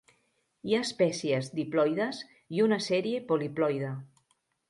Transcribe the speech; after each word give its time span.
Hi 0.69 0.75
ha 0.75 0.79
espècies 0.85 1.49
diploides 1.59 2.21
i 2.59 2.65
una 2.69 2.81
sèrie 2.87 3.23
poliploide. 3.33 3.93